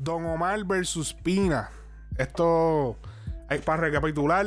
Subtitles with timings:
[0.00, 1.70] Don Omar versus Pina.
[2.16, 2.96] Esto,
[3.50, 4.46] eh, para recapitular,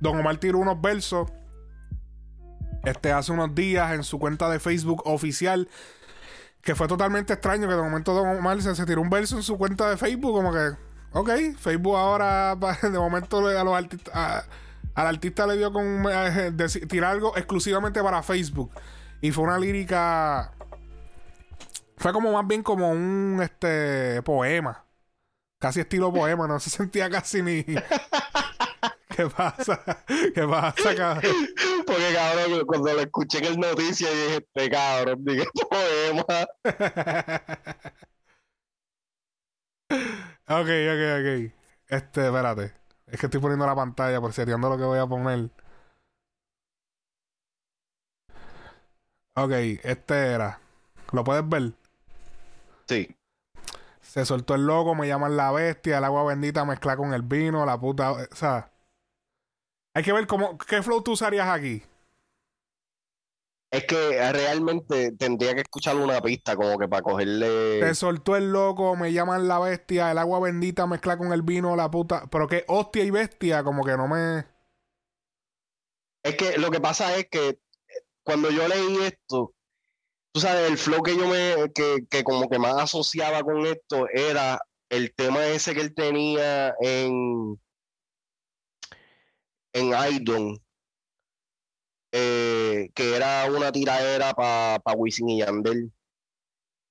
[0.00, 1.30] Don Omar tiró unos versos
[2.84, 5.68] este, hace unos días en su cuenta de Facebook oficial.
[6.60, 9.44] Que fue totalmente extraño que de momento Don Omar se, se tiró un verso en
[9.44, 10.72] su cuenta de Facebook, como que,
[11.12, 13.74] ok, Facebook ahora de momento a los
[14.96, 16.52] al artista le dio con eh,
[16.88, 18.72] tirar algo exclusivamente para Facebook.
[19.20, 20.52] Y fue una lírica,
[21.96, 24.84] fue como más bien como un este poema,
[25.58, 27.64] casi estilo poema, no se sentía casi ni.
[29.08, 30.04] ¿Qué pasa?
[30.34, 31.32] ¿Qué pasa, cabrón?
[31.86, 36.46] Porque cabrón, cuando lo escuché en el noticia dije, este cabrón, dije poema.
[40.48, 41.52] Ok, ok, ok.
[41.88, 42.72] Este, espérate.
[43.06, 45.50] Es que estoy poniendo la pantalla por seteando lo que voy a poner.
[49.34, 49.52] Ok,
[49.84, 50.60] este era.
[51.12, 51.72] ¿Lo puedes ver?
[52.88, 53.16] Sí.
[54.00, 57.66] Se soltó el loco, me llaman la bestia, el agua bendita mezcla con el vino,
[57.66, 58.12] la puta.
[58.12, 58.72] O sea.
[59.94, 60.56] Hay que ver cómo.
[60.58, 61.82] ¿Qué flow tú usarías aquí?
[63.70, 67.80] Es que realmente tendría que escuchar una pista como que para cogerle.
[67.80, 71.74] Se soltó el loco, me llaman la bestia, el agua bendita mezcla con el vino,
[71.74, 72.26] la puta.
[72.30, 74.46] Pero que hostia y bestia, como que no me.
[76.22, 77.58] Es que lo que pasa es que
[78.22, 79.55] cuando yo leí esto,
[80.36, 84.06] tú sabes, el flow que yo me, que, que como que más asociaba con esto
[84.12, 87.58] era el tema ese que él tenía en,
[89.72, 90.62] en Idon,
[92.12, 95.90] eh, que era una tiradera para pa Wisin y Yandel,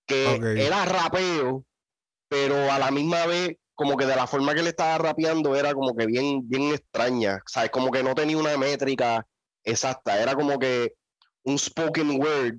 [0.08, 1.64] que era rapeo,
[2.28, 5.76] pero a la misma vez, como que de la forma que él estaba rapeando era
[5.76, 7.70] como que bien, bien extraña, ¿sabes?
[7.70, 9.28] Como que no tenía una métrica
[9.64, 10.96] exacta, era como que
[11.44, 12.56] un spoken word,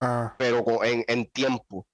[0.00, 1.86] Ah, pero en, en tiempo.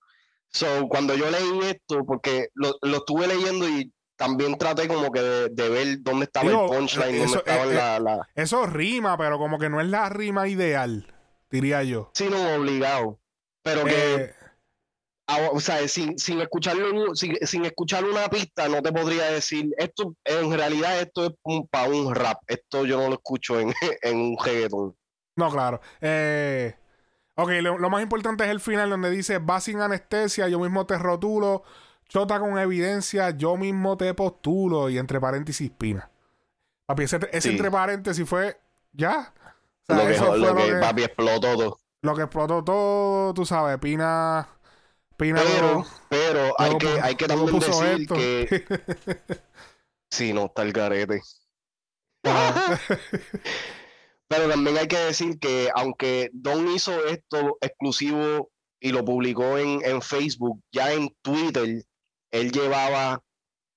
[0.49, 5.21] So, cuando yo leí esto, porque lo, lo estuve leyendo y también traté como que
[5.21, 8.29] de, de ver dónde estaba Digo, el punchline, dónde eso, estaba eh, la, la...
[8.35, 11.13] eso rima, pero como que no es la rima ideal,
[11.51, 12.11] diría yo.
[12.15, 13.19] Sí, no, obligado.
[13.63, 14.35] Pero que, Eh,
[15.53, 20.15] o sea, sin, sin, escucharlo, sin, sin escuchar una pista, no te podría decir, esto,
[20.25, 21.33] en realidad esto es
[21.71, 23.73] para un rap, esto yo no lo escucho en,
[24.03, 24.95] en un reggaeton.
[25.37, 25.81] no, claro.
[26.01, 26.75] Eh,
[27.35, 30.87] ok, lo, lo más importante es el final donde dice, va sin anestesia, yo mismo
[30.87, 31.63] te rotulo,
[32.09, 36.11] chota con evidencia, yo mismo te postulo, y entre paréntesis, pina.
[36.87, 37.51] Papi, ese, ese Sí.
[37.51, 38.61] entre paréntesis fue,
[38.93, 39.33] ya.
[39.83, 41.79] O sea, lo que, eso fue lo lo que que, papi explotó todo.
[42.03, 44.49] lo que explotó todo, tú sabes, pina...
[45.17, 48.15] Pina Pero, pero hay que, hay que también decir esto.
[48.15, 48.49] que
[50.11, 51.21] si no está el garete.
[54.35, 58.51] Pero también hay que decir que aunque Don hizo esto exclusivo
[58.81, 61.85] y lo publicó en, en Facebook, ya en Twitter
[62.31, 63.21] él llevaba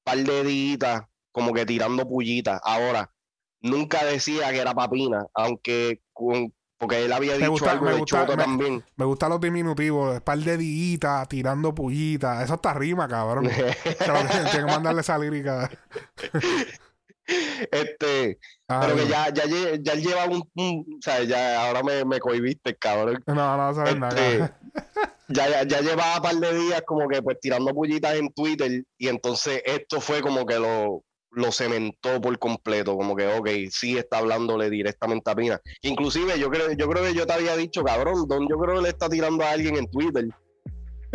[0.06, 1.02] par de días
[1.34, 2.62] como que tirando pullitas.
[2.64, 3.12] Ahora,
[3.60, 8.00] nunca decía que era papina, aunque con- porque él había dicho gusta- algo me de
[8.00, 8.84] gusta- Choto me- también.
[8.96, 12.44] Me gustan los diminutivos, par de dillitas, tirando pullitas.
[12.44, 13.46] Eso está rima, cabrón.
[14.50, 15.70] Tienen que mandarle esa lírica.
[17.72, 19.44] este, Ah, pero que ya, ya,
[19.80, 23.24] ya lleva un, un- o sea, ya ahora me, me cohibiste, cabrón.
[23.28, 24.60] No, no sabes Este, nada.
[25.28, 28.84] ya, ya, ya llevaba un par de días como que pues tirando pullitas en Twitter
[28.98, 33.98] y entonces esto fue como que lo, lo cementó por completo, como que ok, sí
[34.00, 35.62] está hablándole directamente a Pina.
[35.82, 38.82] Inclusive yo creo, yo creo que yo te había dicho, cabrón, Don, yo creo que
[38.82, 40.26] le está tirando a alguien en Twitter.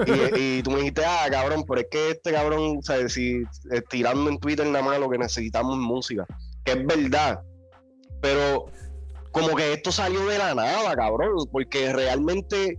[0.06, 3.82] Y, tú me dijiste, ah, cabrón, pero es que este cabrón, o sea, si eh,
[3.88, 6.26] tirando en Twitter nada más lo que necesitamos es música,
[6.64, 7.40] que es verdad,
[8.20, 8.66] pero
[9.32, 12.78] como que esto salió de la nada, cabrón, porque realmente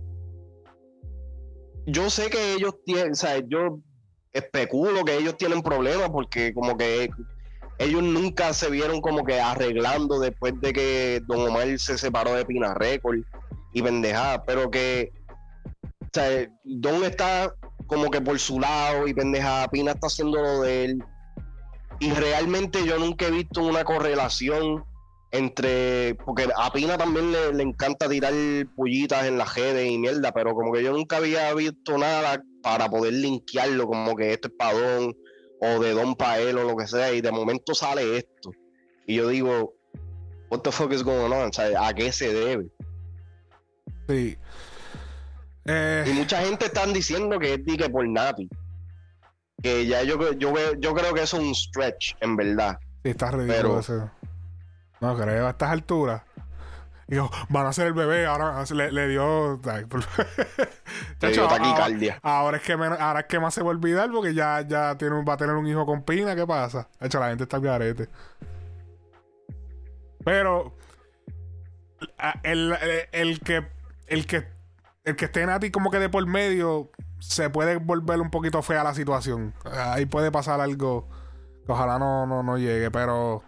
[1.86, 3.80] yo sé que ellos tienen, o sea, yo
[4.32, 7.10] especulo que ellos tienen problemas porque como que
[7.78, 12.44] ellos nunca se vieron como que arreglando después de que Don Omar se separó de
[12.44, 13.20] Pina Record
[13.72, 15.12] y pendejada, pero que
[16.12, 17.54] sea, Don está
[17.86, 21.04] como que por su lado y pendejada, Pina está haciendo lo de él.
[22.00, 24.84] Y realmente yo nunca he visto una correlación
[25.30, 28.32] entre, porque a Pina también le, le encanta tirar
[28.76, 32.88] pullitas en las redes y mierda, pero como que yo nunca había visto nada para
[32.88, 34.76] poder linkearlo, como que esto es para
[35.64, 38.50] o de Don para o lo que sea, y de momento sale esto.
[39.06, 39.74] Y yo digo,
[40.50, 41.48] what the fuck is going on?
[41.48, 42.66] O sea, ¿a qué se debe?
[44.08, 44.36] Sí.
[45.64, 48.48] Eh, Y mucha gente están diciendo que es dique por Nati.
[49.62, 52.78] Que ya yo, creo- yo, yo creo que eso es un stretch, en verdad.
[53.04, 54.10] sí, está ridículo pero-.
[55.00, 56.22] No creo, a estas alturas.
[57.08, 59.60] Digo, van a hacer el bebé, ahora le, le dio.
[61.20, 62.18] Le dio taquicardia.
[62.22, 65.22] Ahora, es que ahora es que más se va a olvidar porque ya, ya tiene,
[65.22, 66.34] va a tener un hijo con Pina.
[66.34, 66.88] ¿Qué pasa?
[66.98, 68.08] De hecho, la gente está al garete.
[70.24, 70.74] Pero
[72.42, 72.76] el,
[73.12, 73.66] el, que
[74.06, 74.46] el que
[75.04, 76.90] el que esté Nati como que de por medio
[77.20, 79.54] se puede volver un poquito fea la situación.
[79.64, 81.08] Ahí puede pasar algo
[81.66, 83.42] que ojalá no, no, no llegue, pero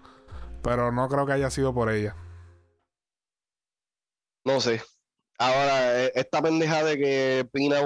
[0.62, 2.17] pero no creo que haya sido por ella.
[4.45, 4.83] No sé.
[5.39, 7.81] Ahora, e, esta pendeja de que Pina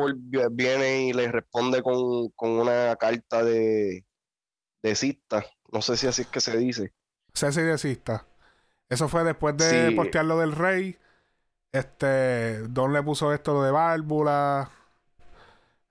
[0.52, 4.04] viene y le responde con, una carta de,
[4.82, 5.44] de cista.
[5.72, 6.92] No sé si así es que se dice.
[7.34, 8.26] Ceci de cista.
[8.88, 10.98] Eso fue después de postear lo del rey.
[11.72, 14.70] Este, Don puso esto lo de válvula.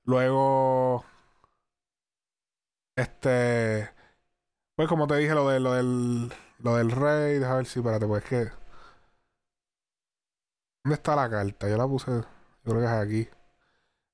[0.05, 1.03] Luego,
[2.95, 3.89] este,
[4.75, 7.39] pues como te dije, lo, de, lo, del, lo del rey.
[7.39, 8.51] Deja ver si, espérate, pues es que.
[10.83, 11.69] ¿Dónde está la carta?
[11.69, 12.23] Yo la puse, yo
[12.63, 13.29] creo que es aquí.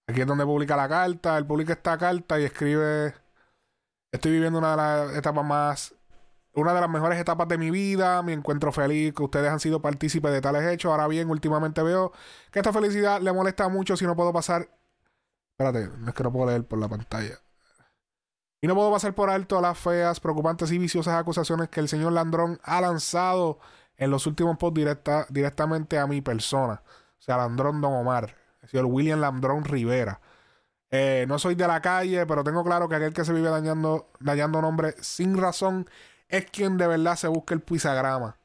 [0.08, 1.38] Aquí es donde publica la carta.
[1.38, 3.14] Él publica esta carta y escribe:
[4.12, 5.96] Estoy viviendo una de las etapas más
[6.56, 9.82] una de las mejores etapas de mi vida, me encuentro feliz que ustedes han sido
[9.82, 10.92] partícipes de tales hechos.
[10.92, 12.12] Ahora bien, últimamente veo
[12.52, 14.70] que esta felicidad le molesta mucho si no puedo pasar...
[15.52, 17.40] Espérate, no es que no puedo leer por la pantalla.
[18.62, 22.14] Y no puedo pasar por alto las feas, preocupantes y viciosas acusaciones que el señor
[22.14, 23.60] Landrón ha lanzado
[23.98, 26.82] en los últimos posts directa, directamente a mi persona.
[27.20, 30.22] O sea, Landrón Don Omar, el señor William Landrón Rivera.
[30.92, 34.12] Eh, no soy de la calle, pero tengo claro que aquel que se vive dañando,
[34.20, 35.88] dañando nombre sin razón
[36.34, 38.38] es quien de verdad se busca el pisagrama.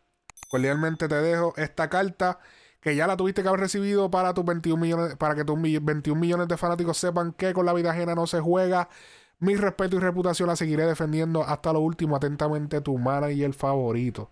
[0.50, 2.38] Cordialmente te dejo esta carta
[2.82, 6.20] que ya la tuviste que haber recibido para tus 21 millones, para que tus 21
[6.20, 8.90] millones de fanáticos sepan que con la vida ajena no se juega.
[9.38, 12.14] Mi respeto y reputación la seguiré defendiendo hasta lo último.
[12.16, 12.98] Atentamente, tu
[13.30, 14.30] y el favorito.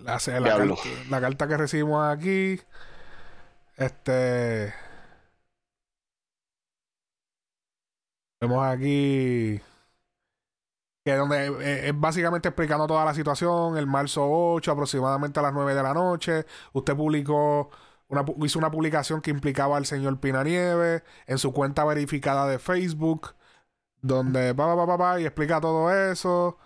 [0.00, 0.18] La,
[1.10, 2.60] la carta que recibimos aquí.
[3.76, 4.74] Este.
[8.40, 9.60] Vemos aquí
[11.06, 15.52] que donde eh, es básicamente explicando toda la situación, el marzo 8, aproximadamente a las
[15.52, 17.70] 9 de la noche, usted publicó,
[18.08, 22.58] una, hizo una publicación que implicaba al señor Pina Nieve en su cuenta verificada de
[22.58, 23.36] Facebook,
[24.02, 26.58] donde va, va, va, va, y explica todo eso.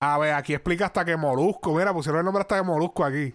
[0.00, 3.34] A ver, aquí explica hasta que Molusco, mira, pusieron el nombre hasta que Molusco aquí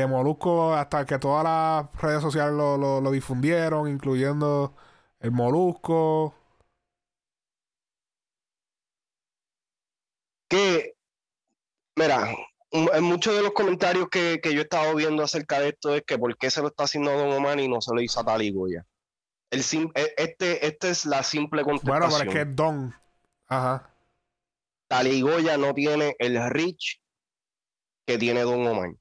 [0.00, 4.74] que Molusco, hasta que todas las redes sociales lo, lo, difundieron, incluyendo
[5.18, 6.34] el Molusco.
[10.48, 10.94] Que,
[11.96, 12.34] mira,
[12.70, 16.18] en muchos de los comentarios que, yo he estado viendo acerca de esto es que
[16.18, 18.86] por qué se lo está haciendo Don Omar y no se lo hizo a Taligoya.
[19.50, 22.00] El e, este, este es la simple contestación.
[22.00, 22.94] Bueno, pero es que es Don.
[23.48, 23.94] Ajá.
[24.88, 27.00] Taligoya no tiene el reach
[28.06, 28.99] que tiene Don Omar.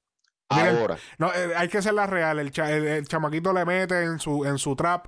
[0.49, 0.97] Ahora.
[1.17, 2.39] No, eh, hay que ser la real.
[2.39, 5.07] El, el, chamaquito le mete en su, en su trap.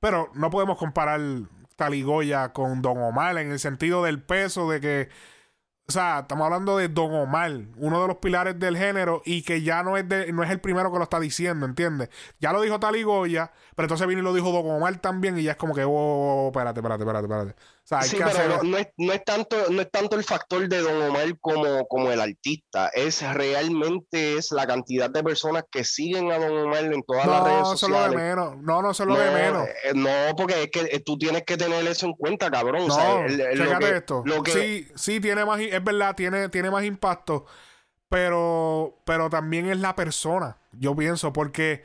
[0.00, 1.20] Pero no podemos comparar
[1.76, 5.08] Taligoya con Don Omar en el sentido del peso de que.
[5.88, 9.62] O sea, estamos hablando de Don Omar, uno de los pilares del género, y que
[9.62, 12.10] ya no es de, no es el primero que lo está diciendo, ¿entiendes?
[12.40, 15.52] Ya lo dijo Taligoya, pero entonces vino y lo dijo Don Omar también, y ya
[15.52, 17.54] es como que, oh, oh, oh espérate, espérate,
[18.02, 21.38] sí, pero no, es, no, es, tanto, no es tanto el factor de Don Omar
[21.40, 26.56] como, como el artista, es realmente es la cantidad de personas que siguen a Don
[26.56, 27.98] Omar en todas las redes sociales.
[27.98, 28.56] No, de menos.
[28.58, 29.66] No, no solo de menos.
[29.84, 32.86] Eh, no, porque es que eh, tú tienes que tener eso en cuenta, cabrón.
[32.86, 34.24] No, esto.
[34.46, 37.46] Sí, sí, tiene más, es verdad, tiene, tiene más impacto,
[38.08, 41.84] pero, pero también es la persona, yo pienso, porque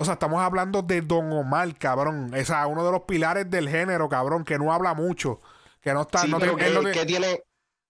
[0.00, 2.32] o sea, estamos hablando de Don Omar, cabrón.
[2.34, 5.42] O sea, uno de los pilares del género, cabrón, que no habla mucho.
[5.82, 6.26] Que no está.
[6.26, 6.46] no que,
[7.04, 7.42] tiene,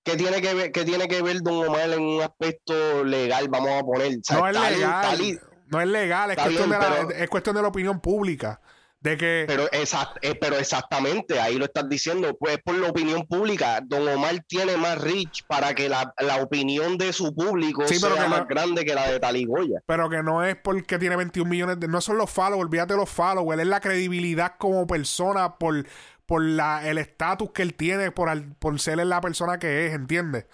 [0.02, 3.70] que tiene que ver, que tiene que ver Don Omar en un aspecto legal, vamos
[3.70, 4.18] a poner.
[4.28, 5.40] no es legal.
[5.68, 8.60] no es legal, es cuestión, de la, es cuestión de la opinión pública.
[9.00, 9.44] De que...
[9.48, 14.44] Pero, eh, pero exactamente, ahí lo estás diciendo, pues por la opinión pública, Don Omar
[14.46, 19.10] tiene más reach para que la, opinión de su público sea más grande que la
[19.10, 19.80] de Taligoya.
[19.86, 21.88] Pero que no es porque tiene 21 millones de...
[21.88, 25.86] No son los followers, olvídate los followers, es la credibilidad como persona por,
[26.26, 30.44] por la, el estatus que él tiene, por, por ser la persona que es, ¿entiendes?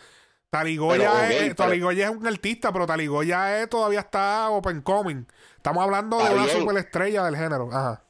[0.50, 5.26] Taligoya, es, Taligoya es un artista, pero Taligoya es, todavía está open coming.
[5.56, 7.68] Estamos hablando de una superestrella del género.
[7.72, 8.05] Ajá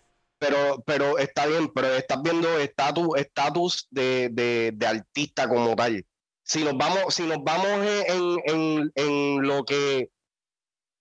[0.47, 6.05] pero, pero está bien, pero estás viendo estatus estatus de, de, de, artista como tal.
[6.45, 7.69] Si nos vamos, si nos vamos
[8.07, 10.11] en, en, en lo que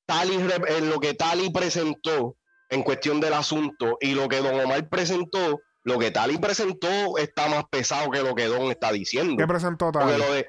[0.05, 2.37] Tali, en lo que Tali presentó
[2.69, 7.47] en cuestión del asunto y lo que Don Omar presentó, lo que Tali presentó está
[7.47, 9.35] más pesado que lo que Don está diciendo.
[9.37, 10.17] ¿Qué presentó Tali?
[10.17, 10.47] lo de.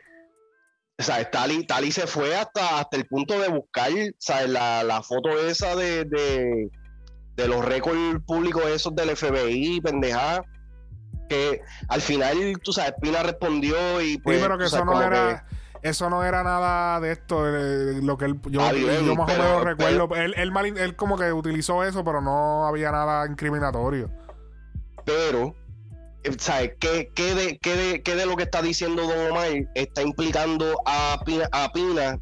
[0.98, 4.48] O sea, Tali, Tali se fue hasta, hasta el punto de buscar ¿sabes?
[4.48, 6.70] La, la foto esa de, de,
[7.36, 10.42] de los récords públicos esos del FBI, pendejada.
[11.28, 14.36] Que al final, tú sabes, Pina respondió y pues.
[14.38, 15.44] sí, pero que eso sabes, no era.
[15.82, 19.42] Eso no era nada de esto, lo que él, yo, Está bien, yo más pero-
[19.44, 20.16] o menos recuerdo.
[20.16, 24.10] Él, él, mal- él como que utilizó eso, pero no había nada incriminatorio.
[25.04, 25.54] pero
[26.24, 26.72] eh, ¿sabes?
[26.80, 30.74] ¿Qué, qué de, qué de- qué de lo que está diciendo Don Omar está implicando
[30.86, 32.18] a Pina, a Pina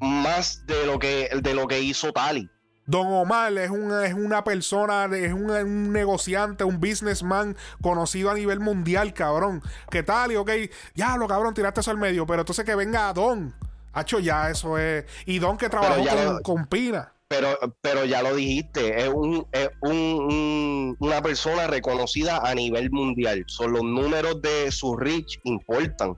[0.00, 2.50] más de lo que de lo que hizo Tali?
[2.90, 8.34] Don Omar es una, es una persona, es un, un negociante, un businessman conocido a
[8.34, 9.62] nivel mundial, cabrón.
[9.90, 10.32] ¿Qué tal?
[10.32, 10.50] Y ok,
[10.94, 13.54] ya lo cabrón, tiraste eso al medio, pero entonces que venga Don.
[13.92, 15.04] Hacho, ya eso es.
[15.26, 17.12] Y Don que trabajó con, lo- con Pina.
[17.28, 22.90] Pero, pero ya lo dijiste, es, un, es un- un- una persona reconocida a nivel
[22.90, 23.44] mundial.
[23.46, 26.16] Son los números de su reach importan.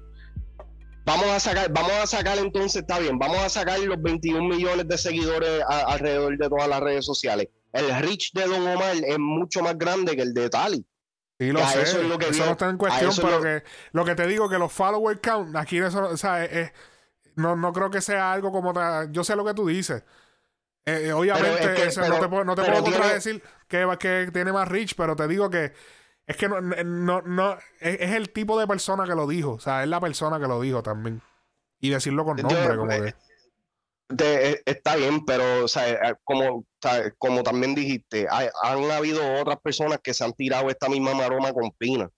[1.05, 4.87] Vamos a sacar, vamos a sacar entonces, está bien, vamos a sacar los 21 millones
[4.87, 7.49] de seguidores a- alrededor de todas las redes sociales.
[7.73, 10.87] El reach de Don Omar es mucho más grande que el de Tali.
[11.41, 11.83] Sí, lo sé.
[11.83, 14.27] eso es lo que eso no está en cuestión, pero lo- que lo que te
[14.29, 16.73] digo que los follower count, aquí eso, o sea, es- es-
[17.35, 18.73] no, no creo que sea algo como
[19.11, 20.05] yo sé lo que tú dices.
[20.85, 22.97] Eh, eh, obviamente, Pero es que- eso pero- no te puedo, no te puedo tiene-
[22.99, 25.73] contradecir que, que tiene más reach, pero te digo que
[26.27, 29.61] es que no, no, no es, es el tipo de persona que lo dijo, o
[29.61, 31.21] sea, es la persona que lo dijo también.
[31.81, 33.15] Y decirlo con Yo- nombre, como eh,
[34.09, 34.15] que.
[34.15, 38.49] de- eh, está bien, pero o sea, eh, como, o sea, como también dijiste, hay-
[38.63, 42.09] han habido otras personas que se han tirado esta misma maroma con Pina,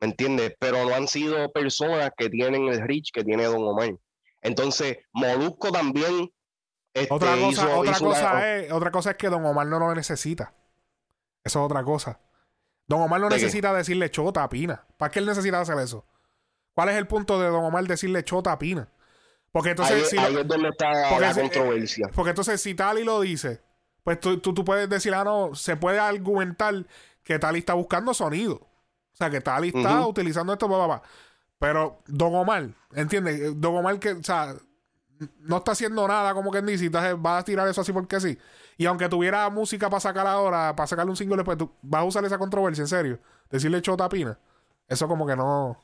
[0.00, 0.54] ¿me entiendes?
[0.58, 3.94] Pero no han sido personas que tienen el reach que tiene Don Omar.
[4.42, 6.30] Entonces, Molusco también
[6.94, 9.66] este, Otra cosa, hizo- otra hizo cosa una- es, otra cosa es que Don Omar
[9.66, 10.54] no lo necesita.
[11.44, 12.18] Eso es otra cosa.
[12.88, 13.42] Don Omar no ¿De qué?
[13.42, 14.84] necesita decirle chota a Pina.
[14.96, 16.04] ¿Para qué él necesita hacer eso?
[16.74, 18.88] ¿Cuál es el punto de Don Omar decirle chota a Pina?
[19.52, 22.08] Porque entonces, ahí, si lo- ahí es donde está porque la si- controversia.
[22.14, 23.62] porque entonces si Tali lo dice,
[24.04, 26.74] pues tú, tú, tú puedes decir, ah, no, se puede argumentar
[27.22, 28.54] que Tali está buscando sonido.
[28.56, 30.10] O sea, que Tali está Ujú.
[30.10, 31.02] utilizando esto, bla.
[31.58, 33.58] Pero Don Omar, ¿entiendes?
[33.58, 34.54] Don Omar que, o sea,
[35.40, 38.20] no está haciendo nada como que dice, y entonces va a tirar eso así porque
[38.20, 38.38] sí.
[38.76, 42.24] Y aunque tuviera música para sacar ahora, para sacarle un single, tú vas a usar
[42.24, 43.18] esa controversia, en serio.
[43.50, 44.38] Decirle chota Pina.
[44.88, 45.80] Eso como que no.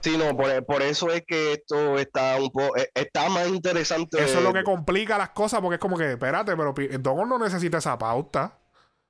[0.00, 4.22] Sí, no, por, por eso es que esto está un poco, eh, está más interesante.
[4.22, 7.38] Eso es lo que complica las cosas porque es como que, espérate, pero Don no
[7.38, 8.58] necesita esa pauta.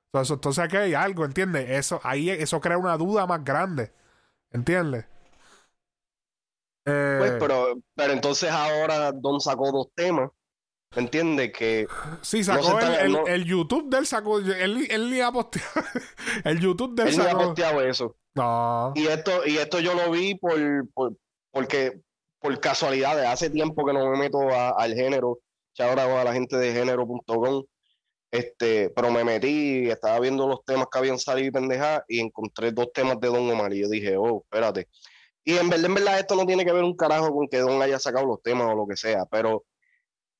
[0.05, 1.69] Entonces, entonces aquí hay algo, ¿entiendes?
[1.69, 3.91] Eso, ahí eso crea una duda más grande.
[4.51, 5.05] ¿Entiendes?
[6.85, 10.29] Eh, Pues, pero, pero entonces ahora Don sacó dos temas.
[10.95, 11.51] ¿Me entiendes?
[11.51, 11.87] Que
[12.21, 14.39] sí, no sacó está- el, el- no- el YouTube del sacó.
[14.39, 15.67] Él, él ni ha posteado.
[16.45, 17.39] el YouTube del él no ha sacó.
[17.45, 18.15] posteado eso.
[18.35, 18.93] No.
[18.95, 20.57] Y esto, y esto yo lo vi por,
[20.93, 21.13] por
[21.51, 21.99] porque
[22.39, 25.39] por casualidad, de hace tiempo que no me meto a- al género,
[25.77, 27.63] ya ahora hago a la gente de género.com,
[28.31, 32.71] este, pero me metí estaba viendo los temas que habían salido y pendeja, y encontré
[32.71, 34.87] dos temas de Don Omar y yo dije, oh, espérate.
[35.45, 37.79] Y en verdad, en verdad, esto no tiene que ver un carajo con que Don
[37.81, 39.63] haya sacado los temas o lo que sea, pero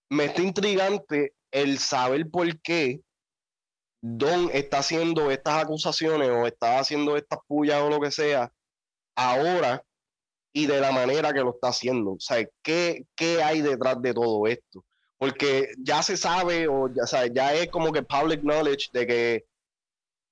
[0.09, 3.01] me está intrigante el saber por qué
[4.01, 8.51] Don está haciendo estas acusaciones o está haciendo estas pullas o lo que sea
[9.15, 9.83] ahora
[10.53, 12.13] y de la manera que lo está haciendo.
[12.13, 14.85] O sea, ¿qué, qué hay detrás de todo esto?
[15.17, 19.45] Porque ya se sabe o ya, sabe, ya es como que public knowledge de que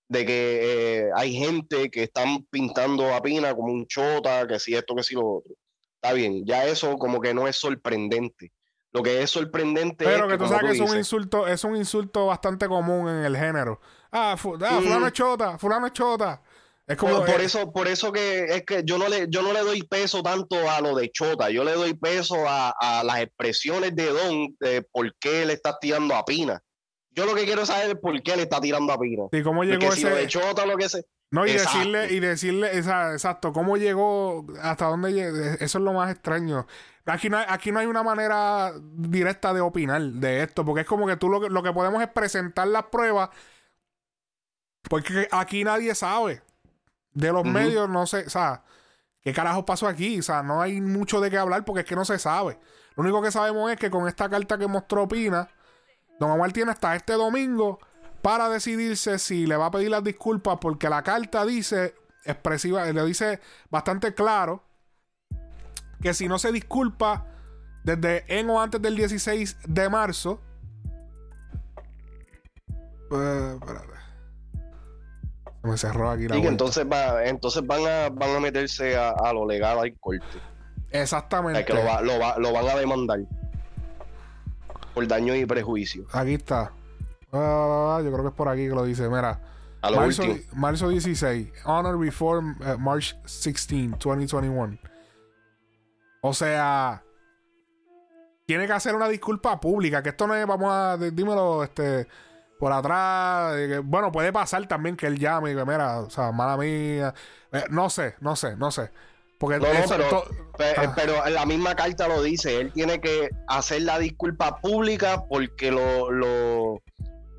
[0.08, 0.60] de que
[1.04, 5.04] eh, hay gente que están pintando a Pina como un chota, que si esto, que
[5.04, 5.54] si lo otro.
[5.96, 8.52] Está bien, ya eso como que no es sorprendente.
[8.92, 11.64] Lo que es sorprendente Pero es que tú como sabes que es un insulto, es
[11.64, 13.80] un insulto bastante común en el género.
[14.12, 14.84] Ah, fu- ah, Mm.
[14.84, 16.42] fulano es chota, fulano es chota.
[16.86, 17.16] Es como.
[17.18, 19.62] Por, por eh, eso, por eso que es que yo no le, yo no le
[19.62, 23.96] doy peso tanto a lo de Chota, yo le doy peso a, a las expresiones
[23.96, 26.62] de Don de por qué le está tirando a Pina.
[27.16, 29.24] Yo lo que quiero saber es por qué le está tirando a Pina.
[29.32, 30.20] ¿Y cómo llegó Porque si lo ese.?
[30.22, 31.06] de Chota lo que se.
[31.32, 31.78] No, y Exacto.
[31.80, 36.68] decirle, y decirle, esa- exacto, cómo llegó, hasta dónde llegó, eso es lo más extraño.
[37.06, 40.88] Aquí no, hay, aquí no hay una manera directa de opinar de esto, porque es
[40.88, 43.30] como que tú lo, que- lo que podemos es presentar las pruebas,
[44.90, 46.42] porque aquí nadie sabe.
[47.14, 48.64] De los medios, no sé, o sea,
[49.22, 50.20] ¿qué carajo pasó aquí?
[50.20, 52.58] O sea, no hay mucho de qué hablar porque es que no se sabe.
[52.96, 55.48] Lo único que sabemos es que con esta carta que mostró Pina,
[56.20, 57.80] Don Omar tiene hasta este domingo
[58.22, 63.04] para decidirse si le va a pedir las disculpas porque la carta dice expresiva, le
[63.06, 63.40] dice
[63.70, 64.64] bastante claro
[66.02, 67.26] que si no se disculpa
[67.84, 70.40] desde en o antes del 16 de marzo
[73.12, 73.94] eh, espérate.
[75.64, 79.10] Me cerró aquí la Y que entonces, va, entonces van, a, van a meterse a,
[79.12, 80.26] a lo legal al corte.
[80.92, 81.60] Exactamente.
[81.60, 83.20] sea, que lo, va- lo, va- lo van a demandar
[84.94, 86.06] por daño y prejuicio.
[86.12, 86.72] Aquí está.
[87.32, 89.08] Ah, yo creo que es por aquí que lo dice.
[89.10, 89.40] Mira.
[89.82, 90.46] A lo Marzo, último.
[90.56, 91.50] marzo 16.
[91.66, 94.78] Honor Reform eh, March 16, 2021.
[96.22, 97.04] O sea,
[98.46, 100.02] tiene que hacer una disculpa pública.
[100.02, 102.08] Que esto no es, vamos a, dí- dímelo, este,
[102.60, 103.56] por atrás.
[103.58, 107.14] que- bueno, puede pasar también que él llame y que, mira, o sea, mala mía.
[107.52, 108.90] Eh, no sé, no sé, no sé.
[109.44, 110.24] Porque No, no, pero,
[110.58, 110.94] pe- Ah.
[110.96, 112.62] pero en la misma carta lo dice.
[112.62, 116.82] Él tiene que hacer la disculpa pública porque lo, lo-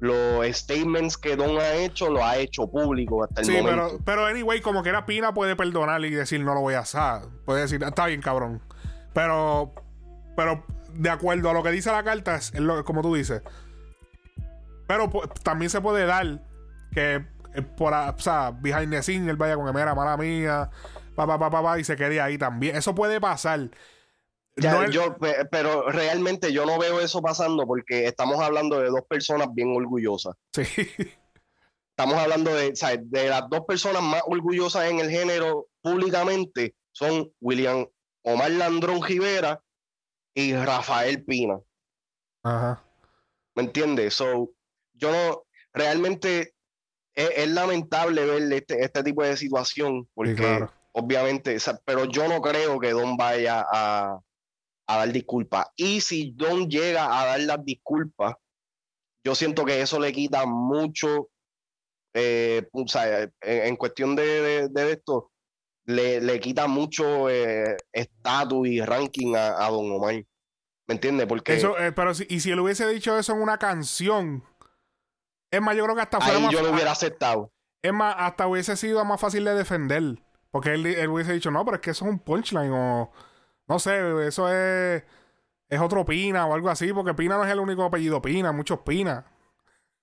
[0.01, 3.87] los statements que Don ha hecho lo ha hecho público hasta el Sí, momento.
[3.87, 6.81] pero, pero anyway, como que era Pina puede perdonar y decir no lo voy a
[6.81, 7.23] hacer.
[7.47, 8.61] Puede decir, está bien, cabrón.
[9.15, 9.73] Pero,
[10.37, 13.41] pero de acuerdo a lo que dice la carta, es lo- como tú dices.
[14.87, 16.43] Pero pu- también se puede dar
[16.93, 20.69] que eh, por, o sea, behind the scene, él vaya con que mera mala mía,
[21.15, 22.77] pa, pa, pa, pa, pa, y se quede ahí también.
[22.77, 23.71] Eso puede pasar.
[24.57, 28.79] Ya, No es- yo, pe- pero realmente yo no veo eso pasando porque estamos hablando
[28.81, 30.35] de dos personas bien orgullosas.
[30.53, 30.89] sí.
[31.97, 37.31] Estamos hablando de, sea, de las dos personas más orgullosas en el género públicamente son
[37.41, 37.87] William
[38.23, 39.61] Omar Landrón Rivera
[40.35, 41.61] y Rafael Pina.
[42.43, 42.83] Ajá.
[43.55, 44.15] ¿Me entiendes?
[44.15, 44.51] So,
[44.95, 46.55] yo no, realmente
[47.15, 50.73] es, es lamentable ver este, este tipo de situación porque Sí, claro.
[50.95, 54.19] Obviamente, o sea, pero yo no creo que Don vaya a,
[54.89, 55.67] a dar disculpas.
[55.77, 58.35] Y si Don llega a dar las disculpas,
[59.27, 61.29] yo siento que eso le quita mucho,
[62.15, 65.31] eh, o sea, en, en cuestión de, de- de esto,
[65.87, 70.15] le, le quita mucho eh, estatus y ranking a, a Don Omar.
[70.87, 71.27] ¿Me entiendes?
[71.27, 74.45] Porque Eso, eh, pero si, y si él hubiese dicho eso en una canción,
[75.51, 77.51] es más, yo creo que hasta fuera ahí más yo lo hubiera aceptado.
[77.83, 80.03] Es más, hasta hubiese sido más fácil de defender.
[80.55, 83.11] Porque él, él hubiese dicho, no, pero es que eso es un punchline o...
[83.67, 85.03] No sé, eso es...
[85.69, 88.79] Es otro Pina o algo así, porque Pina no es el único apellido Pina, muchos
[88.81, 89.25] Pina.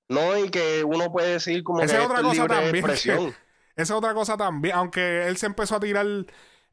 [0.09, 3.35] No, y que uno puede decir como Esa que es otra cosa libre de también.
[3.77, 6.05] Esa es otra cosa también, aunque él se empezó a tirar,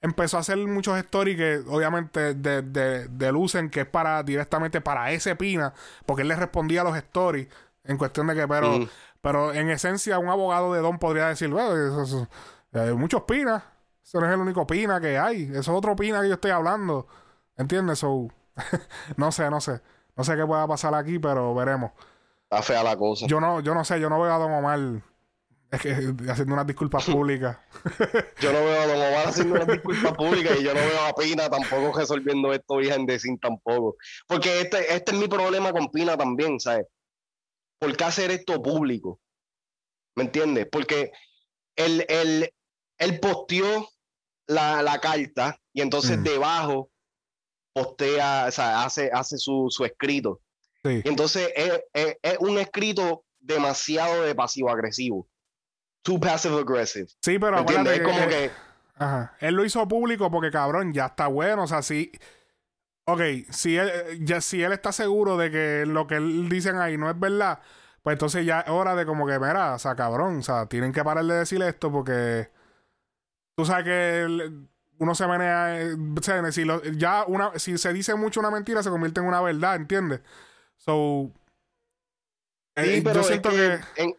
[0.01, 5.13] empezó a hacer muchos stories que obviamente de, de, delucen que es para directamente para
[5.13, 5.73] ese Pina,
[6.05, 7.47] porque él le respondía a los stories
[7.85, 8.89] en cuestión de que, pero, Ujú.
[9.21, 12.29] pero en esencia un abogado de Don podría decir, bueno, eso- eso-
[12.73, 13.63] hay muchos Pinas,
[14.03, 16.51] ese no es el único Pina que hay, eso es otro Pina que yo estoy
[16.51, 17.07] hablando,
[17.57, 17.99] ¿entiendes?
[17.99, 18.29] So,
[19.17, 19.81] no sé, no sé,
[20.17, 21.93] no sé qué pueda pasar aquí, pero veremos.
[22.45, 23.27] Está fea la cosa.
[23.27, 25.03] Yo no, yo no sé, yo no veo a Don Omar
[25.71, 25.91] es que,
[26.31, 27.59] haciendo unas disculpas públicas.
[28.41, 31.13] Yo no veo a Don Omar haciendo una disculpa pública y yo no veo a
[31.13, 33.97] Pina tampoco resolviendo esto bien de sin tampoco.
[34.27, 36.87] Porque este, este es mi problema con Pina también, ¿sabes?
[37.79, 39.21] ¿Por qué hacer esto público?
[40.17, 40.67] ¿Me entiendes?
[40.71, 41.13] Porque
[41.77, 42.51] él, él,
[42.99, 43.89] él posteó
[44.47, 46.23] la, la carta y entonces Mm.
[46.25, 46.91] debajo
[47.73, 50.41] postea, o sea, hace, hace su, su escrito.
[50.85, 51.03] Sí.
[51.05, 55.29] Y entonces es, es- es un escrito demasiado de pasivo-agresivo.
[56.03, 57.07] Too passive-aggressive.
[57.23, 58.51] Sí, pero acuérdate Es como que,
[58.97, 62.11] ajá, él lo hizo público porque cabrón, ya está bueno, o sea, sí.
[63.05, 63.91] Ok, si él,
[64.25, 67.61] ya, si él está seguro de que lo que él dicen ahí no es verdad,
[68.03, 70.93] pues entonces ya es hora de como que, mira, o sea, cabrón, o sea, tienen
[70.93, 72.51] que parar de decir esto porque
[73.59, 74.69] tú sabes que el-
[75.01, 78.53] uno se menea, eh, o sea, si lo- ya una, si se dice mucho una
[78.53, 80.21] mentira se convierte en una verdad, ¿entiendes?
[80.77, 81.33] So,
[82.77, 83.57] Sí, eh, pero yo es siento que,
[83.97, 84.15] que, en,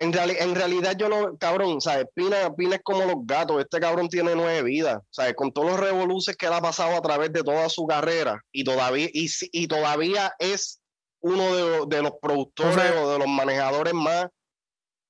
[0.00, 2.06] en, reali- en realidad yo no, cabrón, ¿sabes?
[2.12, 5.34] Pina, Pina es como los gatos, este cabrón tiene nueve vidas, ¿sabes?
[5.34, 8.64] Con todos los revoluces que él ha pasado a través de toda su carrera y
[8.64, 10.80] todavía, y, todavía es
[11.20, 14.26] uno de, los- de los productores O sea, o de los manejadores más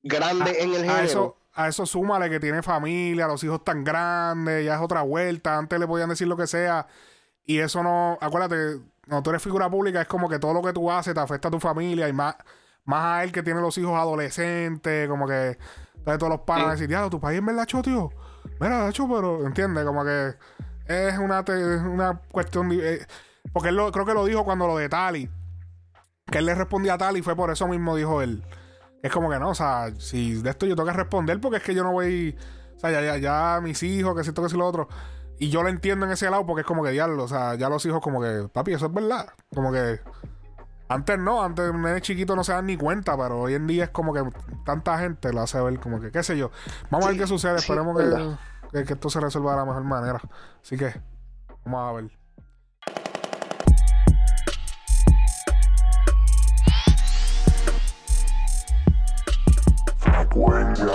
[0.02, 1.04] grandes en el género.
[1.04, 5.58] eso, a eso súmale que tiene familia, los hijos tan grandes, ya es otra vuelta.
[5.58, 6.86] Antes le podían decir lo que sea.
[7.44, 8.16] Y eso no.
[8.20, 11.20] Acuérdate, cuando tú eres figura pública, es como que todo lo que tú haces te
[11.20, 12.08] afecta a tu familia.
[12.08, 12.36] Y más,
[12.84, 15.58] más a él que tiene los hijos adolescentes, como que.
[15.96, 18.10] Entonces todos los panas decir, diablo, tu país es verdad, tío.
[18.60, 19.46] Mira, hecho, pero.
[19.46, 19.84] ¿Entiendes?
[19.84, 20.34] Como que.
[20.86, 22.70] Es una, te- una cuestión.
[22.72, 23.06] eh,
[23.52, 25.28] porque él lo, creo que lo dijo cuando lo de Tali.
[26.26, 28.42] Que él le respondía a Tali, fue por eso mismo, dijo él.
[29.02, 31.62] Es como que no, o sea, si de esto yo tengo que responder porque es
[31.64, 32.36] que yo no voy,
[32.76, 34.88] o sea, ya, ya, ya mis hijos, que si esto, que si lo otro.
[35.38, 37.68] Y yo lo entiendo en ese lado porque es como que diablo, o sea, ya
[37.68, 39.26] los hijos como que, papi, eso es verdad.
[39.52, 40.00] Como que
[40.88, 43.84] antes no, antes un nene chiquito no se dan ni cuenta, pero hoy en día
[43.84, 44.22] es como que
[44.64, 46.50] tanta gente lo hace ver como que, qué sé yo.
[46.90, 50.20] Vamos a ver qué sucede, esperemos que, que esto se resuelva de la mejor manera.
[50.62, 50.94] Así que,
[51.64, 52.21] vamos a ver.
[60.34, 60.90] When you